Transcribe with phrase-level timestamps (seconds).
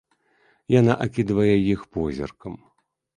[0.75, 2.57] Яна акідвае іх позіркам.